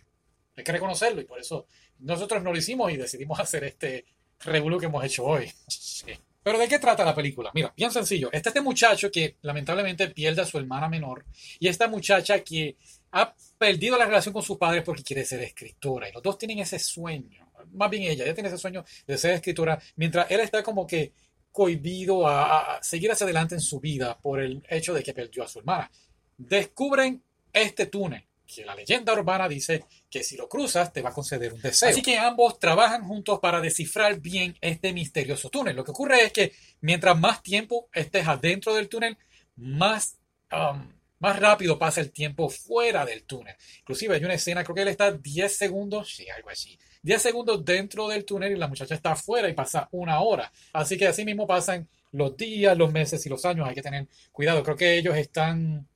hay 0.56 0.64
que 0.64 0.72
reconocerlo 0.72 1.22
y 1.22 1.26
por 1.26 1.40
eso 1.40 1.68
nosotros 2.00 2.44
no 2.44 2.52
lo 2.52 2.58
hicimos 2.58 2.92
y 2.92 2.98
decidimos 2.98 3.40
hacer 3.40 3.64
este 3.64 4.06
revuelo 4.40 4.80
que 4.80 4.86
hemos 4.88 5.04
hecho 5.04 5.26
hoy. 5.26 5.52
Pero 6.44 6.60
¿de 6.60 6.68
qué 6.68 6.78
trata 6.78 7.06
la 7.06 7.16
película? 7.16 7.52
Mira, 7.54 7.74
bien 7.76 7.92
sencillo. 7.92 8.30
Este 8.32 8.50
este 8.50 8.62
muchacho 8.62 9.10
que 9.10 9.38
lamentablemente 9.42 10.10
pierde 10.10 10.42
a 10.42 10.46
su 10.46 10.58
hermana 10.58 10.90
menor 10.90 11.26
y 11.60 11.68
esta 11.68 11.88
muchacha 11.88 12.44
que 12.44 12.78
ha 13.12 13.34
perdido 13.58 13.98
la 13.98 14.06
relación 14.06 14.34
con 14.34 14.44
sus 14.44 14.58
padres 14.58 14.84
porque 14.84 15.04
quiere 15.04 15.24
ser 15.24 15.42
escritora. 15.42 16.10
Y 16.10 16.12
los 16.12 16.22
dos 16.22 16.38
tienen 16.38 16.60
ese 16.60 16.80
sueño. 16.80 17.52
Más 17.74 17.90
bien 17.90 18.04
ella, 18.04 18.26
ella 18.26 18.34
tiene 18.34 18.50
ese 18.50 18.58
sueño 18.58 18.84
de 19.08 19.18
ser 19.18 19.32
escritora, 19.36 19.82
mientras 19.96 20.30
él 20.30 20.42
está 20.42 20.62
como 20.62 20.86
que 20.86 21.14
cohibido 21.52 22.28
a, 22.28 22.80
seguir 22.82 23.12
hacia 23.12 23.26
adelante 23.26 23.56
en 23.56 23.62
su 23.62 23.80
vida 23.80 24.18
por 24.20 24.42
el 24.42 24.64
hecho 24.68 24.94
de 24.94 25.04
que 25.04 25.14
perdió 25.14 25.44
a 25.44 25.48
su 25.48 25.60
hermana. 25.60 25.90
Descubren 26.36 27.24
este 27.54 27.86
túnel, 27.86 28.26
que 28.54 28.66
la 28.66 28.76
leyenda 28.76 29.14
urbana 29.14 29.48
dice 29.48 29.86
que 30.10 30.24
si 30.24 30.38
lo 30.38 30.48
cruzas 30.48 30.92
te 30.94 31.02
va 31.02 31.10
a 31.10 31.14
conceder 31.14 31.54
un 31.54 31.62
deseo. 31.62 31.90
Así 31.90 32.02
que 32.02 32.18
ambos 32.18 32.60
trabajan 32.60 33.04
juntos 33.04 33.40
para 33.40 33.62
descifrar 33.62 34.20
bien 34.20 34.56
este 34.62 34.94
misterioso 34.94 35.50
túnel. 35.50 35.76
Lo 35.76 35.84
que 35.84 35.92
ocurre 35.92 36.24
es 36.24 36.32
que 36.32 36.54
mientras 36.82 37.18
más 37.20 37.42
tiempo 37.42 37.90
estés 37.94 38.28
adentro 38.28 38.74
del 38.74 38.90
túnel, 38.90 39.18
más 39.56 40.18
um, 40.52 40.88
más 41.24 41.40
rápido 41.40 41.80
pasa 41.80 42.02
el 42.02 42.12
tiempo 42.12 42.50
fuera 42.50 43.06
del 43.06 43.24
túnel. 43.24 43.56
Inclusive 43.80 44.16
hay 44.16 44.26
una 44.26 44.34
escena, 44.34 44.62
creo 44.62 44.76
que 44.76 44.82
él 44.82 44.90
está 44.90 45.10
10 45.10 45.56
segundos, 45.56 46.14
sí, 46.14 46.30
algo 46.30 46.50
así, 46.50 46.78
10 47.02 47.22
segundos 47.22 47.64
dentro 47.64 48.10
del 48.10 48.26
túnel 48.26 48.52
y 48.52 48.58
la 48.58 48.68
muchacha 48.68 48.94
está 48.94 49.14
afuera 49.14 49.48
y 49.48 49.54
pasa 49.54 49.88
una 49.94 50.20
hora. 50.20 50.52
Así 50.74 50.98
que 50.98 51.08
así 51.08 51.24
mismo 51.24 51.48
pasan 51.48 51.88
los 52.12 52.36
días, 52.36 52.78
los 52.78 52.92
meses 52.92 53.26
y 53.26 53.30
los 53.30 53.46
años. 53.46 53.66
Hay 53.66 53.74
que 53.74 53.82
tener 53.82 54.06
cuidado. 54.34 54.64
Creo 54.64 54.76
que 54.76 54.98
ellos 54.98 55.16
están... 55.16 55.88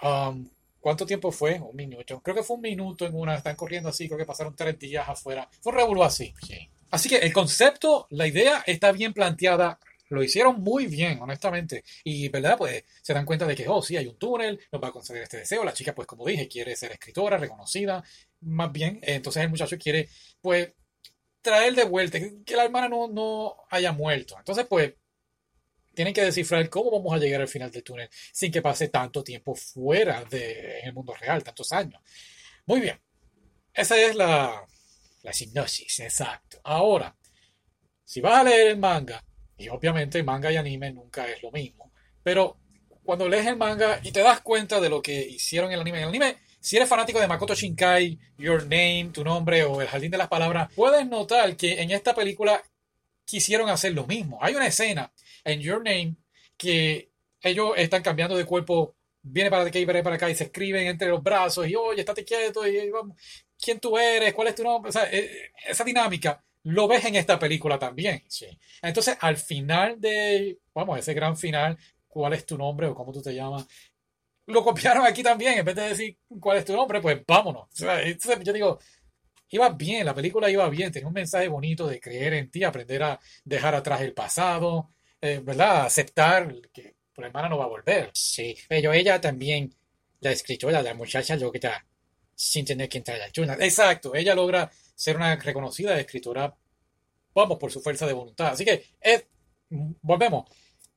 Um, 0.00 0.48
¿Cuánto 0.82 1.06
tiempo 1.06 1.30
fue? 1.30 1.60
Un 1.60 1.76
minuto. 1.76 2.20
Creo 2.20 2.34
que 2.34 2.42
fue 2.42 2.56
un 2.56 2.62
minuto 2.62 3.06
en 3.06 3.14
una. 3.14 3.36
Están 3.36 3.54
corriendo 3.56 3.88
así. 3.88 4.08
Creo 4.08 4.18
que 4.18 4.26
pasaron 4.26 4.56
tres 4.56 4.76
días 4.78 5.08
afuera. 5.08 5.48
Fue 5.60 5.72
un 5.72 5.78
revuelo 5.78 6.02
así. 6.02 6.34
Sí. 6.44 6.68
Así 6.90 7.08
que 7.08 7.18
el 7.18 7.32
concepto, 7.32 8.08
la 8.10 8.26
idea 8.26 8.64
está 8.66 8.90
bien 8.90 9.14
planteada 9.14 9.78
lo 10.12 10.22
hicieron 10.22 10.62
muy 10.62 10.86
bien, 10.86 11.20
honestamente. 11.20 11.84
Y, 12.04 12.28
¿verdad? 12.28 12.58
Pues 12.58 12.84
se 13.00 13.14
dan 13.14 13.24
cuenta 13.24 13.46
de 13.46 13.54
que, 13.54 13.66
oh, 13.68 13.80
sí, 13.80 13.96
hay 13.96 14.06
un 14.06 14.18
túnel, 14.18 14.60
nos 14.70 14.82
va 14.82 14.88
a 14.88 14.92
conceder 14.92 15.22
este 15.22 15.38
deseo. 15.38 15.64
La 15.64 15.72
chica, 15.72 15.94
pues 15.94 16.06
como 16.06 16.26
dije, 16.26 16.48
quiere 16.48 16.76
ser 16.76 16.92
escritora, 16.92 17.38
reconocida. 17.38 18.04
Más 18.40 18.70
bien, 18.72 19.00
entonces 19.02 19.42
el 19.42 19.48
muchacho 19.48 19.78
quiere, 19.78 20.08
pues, 20.40 20.72
traer 21.40 21.74
de 21.74 21.84
vuelta, 21.84 22.18
que 22.44 22.56
la 22.56 22.64
hermana 22.64 22.88
no, 22.88 23.08
no 23.08 23.56
haya 23.70 23.92
muerto. 23.92 24.36
Entonces, 24.38 24.66
pues, 24.68 24.92
tienen 25.94 26.14
que 26.14 26.24
descifrar 26.24 26.68
cómo 26.68 26.90
vamos 26.90 27.14
a 27.14 27.18
llegar 27.18 27.40
al 27.40 27.48
final 27.48 27.70
del 27.70 27.82
túnel 27.82 28.08
sin 28.32 28.50
que 28.50 28.62
pase 28.62 28.88
tanto 28.88 29.22
tiempo 29.22 29.54
fuera 29.54 30.24
del 30.24 30.92
mundo 30.92 31.14
real, 31.14 31.42
tantos 31.42 31.72
años. 31.72 32.00
Muy 32.66 32.80
bien. 32.80 33.00
Esa 33.74 33.96
es 34.00 34.14
la, 34.14 34.66
la 35.22 35.32
sinopsis, 35.32 36.00
exacto. 36.00 36.60
Ahora, 36.64 37.16
si 38.04 38.20
vas 38.20 38.40
a 38.40 38.44
leer 38.44 38.68
el 38.68 38.78
manga, 38.78 39.24
y 39.56 39.68
obviamente 39.68 40.22
manga 40.22 40.52
y 40.52 40.56
anime 40.56 40.92
nunca 40.92 41.28
es 41.28 41.42
lo 41.42 41.50
mismo. 41.50 41.92
Pero 42.22 42.58
cuando 43.02 43.28
lees 43.28 43.46
el 43.46 43.56
manga 43.56 44.00
y 44.02 44.12
te 44.12 44.20
das 44.20 44.40
cuenta 44.40 44.80
de 44.80 44.88
lo 44.88 45.00
que 45.02 45.14
hicieron 45.14 45.72
el 45.72 45.80
anime, 45.80 45.98
en 45.98 46.02
el 46.04 46.08
anime, 46.08 46.36
si 46.60 46.76
eres 46.76 46.88
fanático 46.88 47.18
de 47.18 47.26
Makoto 47.26 47.54
Shinkai, 47.54 48.18
Your 48.38 48.62
Name, 48.62 49.10
tu 49.12 49.24
nombre 49.24 49.64
o 49.64 49.80
El 49.80 49.88
Jardín 49.88 50.10
de 50.10 50.18
las 50.18 50.28
Palabras, 50.28 50.70
puedes 50.74 51.06
notar 51.08 51.56
que 51.56 51.82
en 51.82 51.90
esta 51.90 52.14
película 52.14 52.62
quisieron 53.24 53.68
hacer 53.68 53.92
lo 53.92 54.06
mismo. 54.06 54.38
Hay 54.40 54.54
una 54.54 54.66
escena 54.66 55.12
en 55.44 55.60
Your 55.60 55.78
Name 55.78 56.16
que 56.56 57.10
ellos 57.40 57.72
están 57.76 58.02
cambiando 58.02 58.36
de 58.36 58.44
cuerpo, 58.44 58.94
viene 59.22 59.50
para 59.50 59.64
aquí, 59.64 59.84
viene 59.84 60.02
para 60.02 60.16
acá 60.16 60.30
y 60.30 60.34
se 60.34 60.44
escriben 60.44 60.86
entre 60.86 61.08
los 61.08 61.22
brazos 61.22 61.66
y 61.68 61.74
oye, 61.74 62.00
estate 62.00 62.24
quieto 62.24 62.66
y 62.66 62.90
vamos, 62.90 63.16
¿quién 63.60 63.80
tú 63.80 63.96
eres? 63.96 64.32
¿Cuál 64.34 64.48
es 64.48 64.54
tu 64.54 64.62
nombre? 64.62 64.90
O 64.90 64.92
sea, 64.92 65.08
eh, 65.10 65.52
esa 65.66 65.84
dinámica 65.84 66.42
lo 66.64 66.86
ves 66.86 67.04
en 67.04 67.16
esta 67.16 67.38
película 67.38 67.78
también. 67.78 68.22
Sí. 68.28 68.46
Entonces, 68.80 69.16
al 69.20 69.36
final 69.36 70.00
de, 70.00 70.58
vamos, 70.74 70.98
ese 70.98 71.14
gran 71.14 71.36
final, 71.36 71.76
¿cuál 72.06 72.34
es 72.34 72.46
tu 72.46 72.56
nombre 72.56 72.86
o 72.86 72.94
cómo 72.94 73.12
tú 73.12 73.20
te 73.20 73.34
llamas? 73.34 73.66
Lo 74.46 74.62
copiaron 74.64 75.06
aquí 75.06 75.22
también, 75.22 75.58
en 75.58 75.64
vez 75.64 75.74
de 75.74 75.88
decir 75.88 76.18
cuál 76.40 76.58
es 76.58 76.64
tu 76.64 76.74
nombre, 76.74 77.00
pues 77.00 77.20
vámonos. 77.26 77.68
Entonces, 77.80 78.44
yo 78.44 78.52
digo, 78.52 78.78
iba 79.52 79.68
bien, 79.68 80.06
la 80.06 80.14
película 80.14 80.50
iba 80.50 80.68
bien, 80.68 80.90
tenía 80.90 81.06
un 81.06 81.12
mensaje 81.12 81.46
bonito 81.46 81.86
de 81.86 82.00
creer 82.00 82.34
en 82.34 82.50
ti, 82.50 82.64
aprender 82.64 83.02
a 83.02 83.20
dejar 83.44 83.74
atrás 83.74 84.00
el 84.00 84.14
pasado, 84.14 84.90
eh, 85.20 85.40
¿verdad? 85.44 85.84
Aceptar 85.86 86.52
que 86.72 86.94
tu 87.12 87.22
hermana 87.22 87.50
no 87.50 87.58
va 87.58 87.64
a 87.66 87.68
volver. 87.68 88.10
Sí, 88.14 88.56
pero 88.66 88.92
ella 88.94 89.20
también, 89.20 89.74
la 90.20 90.32
escritora, 90.32 90.82
la 90.82 90.94
muchacha 90.94 91.36
logra 91.36 91.84
sin 92.34 92.64
tener 92.64 92.88
que 92.88 92.98
entrar 92.98 93.20
al 93.20 93.30
túnel. 93.30 93.60
Exacto, 93.62 94.14
ella 94.14 94.34
logra 94.34 94.70
ser 94.94 95.16
una 95.16 95.36
reconocida 95.36 96.00
escritora, 96.00 96.54
vamos, 97.34 97.58
por 97.58 97.70
su 97.70 97.80
fuerza 97.82 98.06
de 98.06 98.14
voluntad. 98.14 98.48
Así 98.48 98.64
que, 98.64 98.86
es, 99.00 99.26
volvemos, 99.68 100.48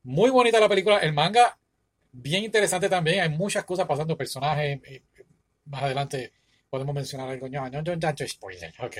muy 0.04 0.30
bonita 0.30 0.62
la 0.62 0.70
película, 0.70 1.00
el 1.00 1.12
manga, 1.12 1.58
bien 2.14 2.46
interesante 2.46 2.88
también, 2.88 3.20
hay 3.20 3.30
muchas 3.30 3.66
cosas 3.66 3.86
pasando, 3.86 4.18
personajes, 4.18 4.80
eh, 4.86 5.04
más 5.66 5.84
adelante 5.84 6.32
podemos 6.76 6.94
mencionar 6.94 7.30
algo, 7.30 7.48
no, 7.48 7.70
no, 7.70 7.82
no 7.82 8.00
tanto 8.00 8.28
spoiler, 8.28 8.74
ok. 8.80 8.98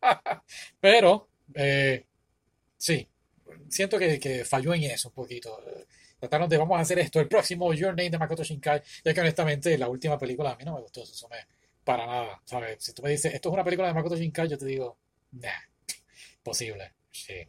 Pero, 0.80 1.28
eh, 1.54 2.06
sí, 2.76 3.06
siento 3.68 3.98
que, 3.98 4.18
que, 4.18 4.46
falló 4.46 4.72
en 4.72 4.84
eso 4.84 5.08
un 5.08 5.14
poquito. 5.14 5.62
Trataron 6.18 6.48
de 6.48 6.56
vamos 6.56 6.78
a 6.78 6.80
hacer 6.80 6.98
esto, 7.00 7.20
el 7.20 7.28
próximo 7.28 7.74
Your 7.74 7.90
Name 7.90 8.08
de 8.08 8.18
Makoto 8.18 8.42
Shinkai, 8.42 8.82
ya 9.04 9.12
que 9.12 9.20
honestamente 9.20 9.76
la 9.76 9.88
última 9.88 10.18
película 10.18 10.52
a 10.52 10.56
mí 10.56 10.64
no 10.64 10.74
me 10.74 10.80
gustó, 10.80 11.02
eso 11.02 11.28
me, 11.28 11.36
para 11.84 12.06
nada, 12.06 12.40
¿sabes? 12.46 12.82
Si 12.82 12.94
tú 12.94 13.02
me 13.02 13.10
dices, 13.10 13.34
esto 13.34 13.50
es 13.50 13.52
una 13.52 13.64
película 13.64 13.88
de 13.88 13.94
Makoto 13.94 14.16
Shinkai, 14.16 14.48
yo 14.48 14.56
te 14.56 14.64
digo, 14.64 14.98
nah, 15.32 15.50
posible, 16.42 16.94
sí. 17.10 17.46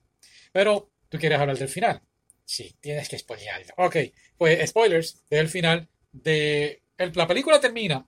Pero, 0.52 0.92
¿tú 1.08 1.18
quieres 1.18 1.40
hablar 1.40 1.58
del 1.58 1.70
final? 1.70 2.02
Sí, 2.44 2.76
tienes 2.82 3.08
que 3.08 3.18
spoilearlo. 3.18 3.74
Ok, 3.78 3.96
pues 4.38 4.70
spoilers 4.70 5.24
del 5.30 5.48
final 5.48 5.88
de... 6.12 6.84
El, 6.98 7.14
la 7.16 7.28
película 7.28 7.62
termina, 7.62 8.06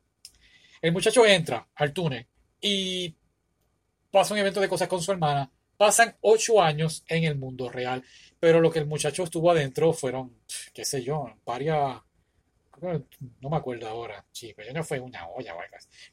el 0.81 0.91
muchacho 0.91 1.25
entra 1.25 1.67
al 1.75 1.93
túnel 1.93 2.25
y 2.59 3.15
pasa 4.11 4.33
un 4.33 4.39
evento 4.39 4.59
de 4.59 4.69
cosas 4.69 4.87
con 4.87 5.01
su 5.01 5.11
hermana. 5.11 5.51
Pasan 5.77 6.15
ocho 6.21 6.61
años 6.61 7.03
en 7.07 7.23
el 7.23 7.35
mundo 7.35 7.69
real, 7.69 8.03
pero 8.39 8.61
lo 8.61 8.69
que 8.69 8.79
el 8.79 8.85
muchacho 8.85 9.23
estuvo 9.23 9.49
adentro 9.49 9.93
fueron, 9.93 10.37
qué 10.73 10.85
sé 10.85 11.03
yo, 11.03 11.33
varias 11.43 12.01
no 12.81 13.49
me 13.49 13.57
acuerdo 13.57 13.87
ahora. 13.87 14.25
Sí, 14.31 14.53
pero 14.55 14.73
no 14.73 14.83
fue 14.83 14.99
una 14.99 15.27
olla 15.29 15.55
o. 15.55 15.59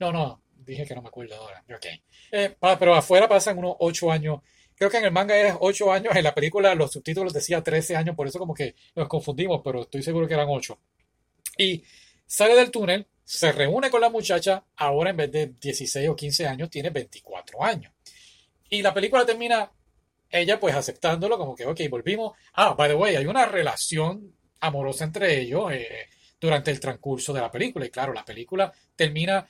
No, 0.01 0.13
no, 0.13 0.43
dije 0.55 0.85
que 0.85 0.95
no 0.95 1.03
me 1.03 1.09
acuerdo 1.09 1.37
ahora. 1.37 1.65
Ok. 1.75 1.87
Eh, 2.33 2.57
pero 2.79 2.95
afuera 2.95 3.29
pasan 3.29 3.59
unos 3.59 3.77
8 3.79 4.13
años. 4.13 4.41
Creo 4.75 4.91
que 4.91 4.99
en 4.99 5.07
el 5.07 5.13
manga 5.13 5.37
es 5.37 5.55
8 5.59 5.93
años, 5.93 6.15
en 6.15 6.23
la 6.23 6.35
película 6.35 6.75
los 6.75 6.93
subtítulos 6.93 7.33
decía 7.33 7.63
13 7.63 7.97
años, 7.97 8.15
por 8.15 8.29
eso 8.29 8.39
como 8.39 8.55
que 8.55 8.75
nos 8.95 9.09
confundimos, 9.09 9.61
pero 9.65 9.83
estoy 9.83 10.03
seguro 10.03 10.29
que 10.29 10.35
eran 10.35 10.47
8. 10.49 10.79
Y 11.59 11.83
sale 12.29 12.55
del 12.55 12.71
túnel, 12.71 13.09
se 13.25 13.51
reúne 13.51 13.91
con 13.91 14.01
la 14.01 14.09
muchacha, 14.09 14.65
ahora 14.77 15.11
en 15.11 15.17
vez 15.17 15.33
de 15.33 15.47
16 15.61 16.09
o 16.09 16.15
15 16.15 16.47
años, 16.47 16.71
tiene 16.71 16.91
24 16.91 17.65
años. 17.65 17.93
Y 18.71 18.83
la 18.83 18.95
película 18.95 19.27
termina 19.27 19.69
ella 20.31 20.61
pues 20.61 20.77
aceptándolo, 20.77 21.37
como 21.37 21.57
que, 21.57 21.67
ok, 21.67 21.81
volvimos. 21.91 22.37
Ah, 22.53 22.75
by 22.75 22.91
the 22.91 22.95
way, 22.95 23.17
hay 23.17 23.27
una 23.27 23.47
relación 23.47 24.33
amorosa 24.61 25.05
entre 25.05 25.41
ellos. 25.41 25.73
Eh, 25.73 26.07
durante 26.41 26.71
el 26.71 26.81
transcurso 26.81 27.33
de 27.33 27.41
la 27.41 27.51
película. 27.51 27.87
Y 27.87 27.91
claro, 27.91 28.13
la 28.13 28.25
película 28.25 28.73
termina, 28.95 29.49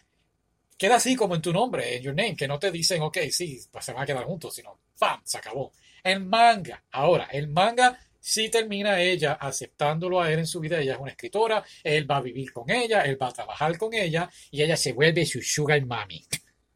queda 0.76 0.96
así 0.96 1.16
como 1.16 1.34
en 1.34 1.42
tu 1.42 1.52
nombre, 1.52 1.96
en 1.96 2.02
your 2.02 2.14
name, 2.14 2.36
que 2.36 2.48
no 2.48 2.58
te 2.58 2.70
dicen, 2.70 3.02
ok, 3.02 3.18
sí, 3.30 3.60
pues 3.70 3.84
se 3.84 3.92
van 3.92 4.02
a 4.02 4.06
quedar 4.06 4.24
juntos, 4.24 4.54
sino, 4.54 4.78
¡pam! 4.98 5.20
Se 5.24 5.38
acabó. 5.38 5.72
El 6.02 6.24
manga, 6.24 6.82
ahora, 6.92 7.28
el 7.32 7.48
manga 7.48 7.98
sí 8.20 8.48
termina 8.48 9.00
ella 9.00 9.34
aceptándolo 9.34 10.20
a 10.20 10.32
él 10.32 10.40
en 10.40 10.46
su 10.46 10.60
vida. 10.60 10.80
Ella 10.80 10.94
es 10.94 11.00
una 11.00 11.10
escritora, 11.10 11.64
él 11.82 12.10
va 12.10 12.18
a 12.18 12.22
vivir 12.22 12.52
con 12.52 12.70
ella, 12.70 13.02
él 13.02 13.20
va 13.20 13.28
a 13.28 13.32
trabajar 13.32 13.76
con 13.78 13.94
ella 13.94 14.30
y 14.50 14.62
ella 14.62 14.76
se 14.76 14.92
vuelve 14.92 15.24
su 15.26 15.40
sugar 15.42 15.84
mommy. 15.84 16.24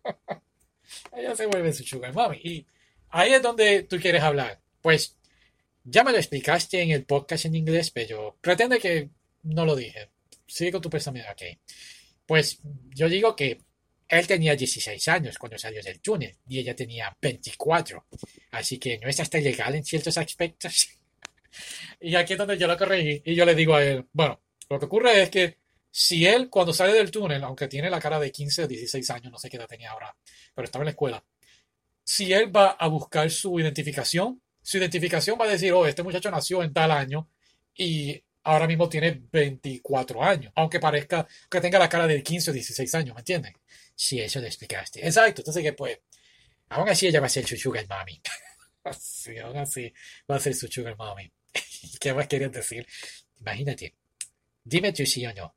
ella 1.16 1.34
se 1.34 1.46
vuelve 1.46 1.72
su 1.72 1.84
sugar 1.84 2.12
mommy. 2.12 2.38
Y 2.42 2.66
ahí 3.10 3.32
es 3.32 3.42
donde 3.42 3.84
tú 3.84 3.98
quieres 3.98 4.22
hablar. 4.22 4.60
Pues 4.80 5.16
ya 5.84 6.04
me 6.04 6.12
lo 6.12 6.18
explicaste 6.18 6.80
en 6.80 6.90
el 6.90 7.04
podcast 7.04 7.46
en 7.46 7.54
inglés, 7.56 7.90
pero 7.90 8.36
pretende 8.40 8.78
que 8.78 9.10
no 9.42 9.64
lo 9.64 9.74
dije. 9.74 10.10
Sigue 10.46 10.72
con 10.72 10.82
tu 10.82 10.90
pensamiento. 10.90 11.30
Ok. 11.32 11.42
Pues 12.26 12.60
yo 12.94 13.08
digo 13.08 13.34
que 13.34 13.60
él 14.08 14.26
tenía 14.26 14.54
16 14.54 15.08
años 15.08 15.38
cuando 15.38 15.58
salió 15.58 15.82
del 15.82 16.00
túnel 16.00 16.36
y 16.46 16.58
ella 16.58 16.76
tenía 16.76 17.16
24. 17.20 18.06
Así 18.50 18.78
que 18.78 18.98
no 18.98 19.08
es 19.08 19.18
hasta 19.20 19.38
ilegal 19.38 19.74
en 19.74 19.84
ciertos 19.84 20.18
aspectos. 20.18 20.88
y 22.00 22.14
aquí 22.14 22.34
es 22.34 22.38
donde 22.38 22.58
yo 22.58 22.66
lo 22.66 22.76
corregí 22.76 23.22
y 23.24 23.34
yo 23.34 23.44
le 23.44 23.54
digo 23.54 23.74
a 23.74 23.84
él, 23.84 24.06
bueno, 24.12 24.40
lo 24.68 24.78
que 24.78 24.86
ocurre 24.86 25.22
es 25.22 25.30
que 25.30 25.58
si 25.90 26.26
él 26.26 26.48
cuando 26.48 26.72
sale 26.72 26.94
del 26.94 27.10
túnel, 27.10 27.44
aunque 27.44 27.68
tiene 27.68 27.90
la 27.90 28.00
cara 28.00 28.18
de 28.18 28.32
15 28.32 28.64
o 28.64 28.66
16 28.66 29.10
años, 29.10 29.32
no 29.32 29.38
sé 29.38 29.50
qué 29.50 29.58
edad 29.58 29.68
tenía 29.68 29.90
ahora, 29.90 30.14
pero 30.54 30.64
estaba 30.64 30.82
en 30.82 30.86
la 30.86 30.90
escuela, 30.92 31.22
si 32.04 32.32
él 32.32 32.54
va 32.54 32.70
a 32.70 32.88
buscar 32.88 33.30
su 33.30 33.58
identificación, 33.60 34.40
su 34.62 34.78
identificación 34.78 35.38
va 35.40 35.44
a 35.44 35.48
decir, 35.48 35.72
oh, 35.72 35.86
este 35.86 36.02
muchacho 36.02 36.30
nació 36.30 36.62
en 36.62 36.72
tal 36.72 36.90
año 36.90 37.28
y 37.74 38.22
ahora 38.44 38.66
mismo 38.66 38.88
tiene 38.88 39.22
24 39.30 40.22
años, 40.22 40.52
aunque 40.56 40.80
parezca 40.80 41.26
que 41.50 41.60
tenga 41.60 41.78
la 41.78 41.88
cara 41.88 42.06
de 42.06 42.22
15 42.22 42.50
o 42.50 42.54
16 42.54 42.94
años, 42.94 43.14
¿me 43.14 43.20
entienden? 43.20 43.54
Sí, 43.94 44.20
eso 44.20 44.40
le 44.40 44.48
explicaste. 44.48 45.04
Exacto, 45.06 45.42
entonces 45.42 45.62
que 45.62 45.72
pues, 45.72 45.98
aún 46.70 46.88
así 46.88 47.06
ella 47.06 47.20
va 47.20 47.26
a 47.26 47.30
ser 47.30 47.46
su 47.46 47.56
sugar 47.56 47.86
sí, 48.98 49.38
aún 49.38 49.56
así 49.58 49.92
va 50.30 50.36
a 50.36 50.40
ser 50.40 50.54
su 50.54 50.66
sugar 50.66 50.96
mommy. 50.96 51.30
¿Qué 52.00 52.14
más 52.14 52.26
querías 52.26 52.52
decir? 52.52 52.86
Imagínate, 53.40 53.94
dime 54.64 54.92
tú 54.92 55.04
sí 55.06 55.26
o 55.26 55.34
no. 55.34 55.54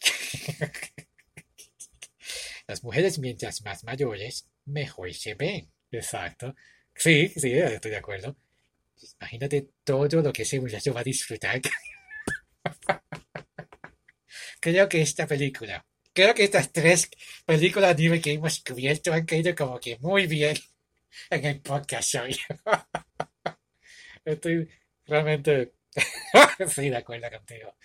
Las 2.66 2.82
mujeres 2.82 3.18
mientras 3.18 3.62
más 3.62 3.84
mayores, 3.84 4.48
mejor 4.64 5.12
se 5.12 5.34
ven. 5.34 5.70
Exacto. 5.90 6.54
Sí, 6.94 7.28
sí, 7.36 7.52
estoy 7.52 7.90
de 7.90 7.96
acuerdo. 7.96 8.36
Imagínate 9.20 9.68
todo 9.84 10.22
lo 10.22 10.32
que 10.32 10.42
ese 10.42 10.60
muchacho 10.60 10.94
va 10.94 11.00
a 11.00 11.04
disfrutar. 11.04 11.60
creo 14.60 14.88
que 14.88 15.02
esta 15.02 15.26
película, 15.26 15.84
creo 16.12 16.34
que 16.34 16.44
estas 16.44 16.72
tres 16.72 17.10
películas 17.44 17.90
anime 17.90 18.20
que 18.20 18.32
hemos 18.32 18.60
cubierto 18.60 19.12
han 19.12 19.26
caído 19.26 19.54
como 19.54 19.80
que 19.80 19.98
muy 19.98 20.26
bien 20.26 20.56
en 21.30 21.44
el 21.44 21.60
podcast 21.60 22.14
hoy. 22.14 22.38
Estoy 24.24 24.68
realmente 25.06 25.72
sí 26.68 26.88
de 26.88 26.96
acuerdo 26.96 27.30
contigo. 27.30 27.76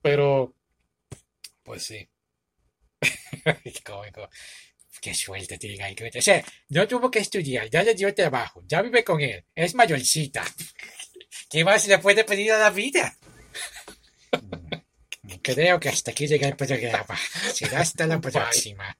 Pero, 0.00 0.54
pues 1.62 1.82
sí. 1.84 2.08
cómico. 3.84 4.28
Qué 5.00 5.14
suerte 5.14 5.58
tiene 5.58 5.84
ahí. 5.84 5.96
O 6.16 6.22
sea, 6.22 6.42
no 6.70 6.88
tuvo 6.88 7.10
que 7.10 7.18
estudiar, 7.18 7.68
ya 7.68 7.82
le 7.82 7.94
dio 7.94 8.14
trabajo, 8.14 8.62
ya 8.66 8.80
vive 8.80 9.04
con 9.04 9.20
él, 9.20 9.44
es 9.54 9.74
mayorcita. 9.74 10.42
¿Qué 11.50 11.64
más 11.64 11.86
le 11.86 11.98
puede 11.98 12.24
pedir 12.24 12.52
a 12.52 12.58
la 12.58 12.70
vida? 12.70 13.16
Creo 15.42 15.78
que 15.78 15.88
hasta 15.88 16.10
aquí 16.10 16.26
llega 16.26 16.48
el 16.48 16.56
programa. 16.56 17.18
Será 17.52 17.80
hasta 17.80 18.06
la 18.06 18.20
próxima. 18.20 18.96